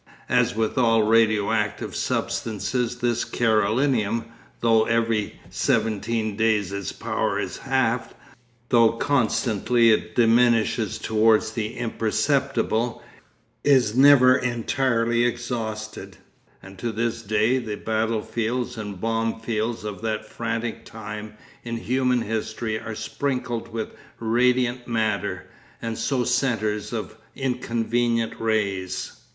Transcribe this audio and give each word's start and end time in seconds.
As 0.29 0.55
with 0.55 0.79
all 0.79 1.03
radio 1.03 1.51
active 1.51 1.95
substances 1.95 3.01
this 3.01 3.23
Carolinum, 3.23 4.23
though 4.61 4.85
every 4.85 5.39
seventeen 5.51 6.35
days 6.35 6.71
its 6.71 6.91
power 6.91 7.37
is 7.39 7.57
halved, 7.57 8.15
though 8.69 8.93
constantly 8.93 9.91
it 9.91 10.15
diminishes 10.15 10.97
towards 10.97 11.51
the 11.51 11.75
imperceptible, 11.77 13.03
is 13.63 13.95
never 13.95 14.35
entirely 14.35 15.23
exhausted, 15.23 16.17
and 16.63 16.79
to 16.79 16.91
this 16.91 17.21
day 17.21 17.59
the 17.59 17.75
battle 17.75 18.23
fields 18.23 18.77
and 18.79 18.99
bomb 18.99 19.39
fields 19.39 19.83
of 19.83 20.01
that 20.01 20.25
frantic 20.27 20.83
time 20.83 21.35
in 21.63 21.77
human 21.77 22.23
history 22.23 22.79
are 22.79 22.95
sprinkled 22.95 23.67
with 23.71 23.93
radiant 24.19 24.87
matter, 24.87 25.45
and 25.79 25.95
so 25.99 26.23
centres 26.23 26.91
of 26.91 27.17
inconvenient 27.35 28.33
rays. 28.39 29.11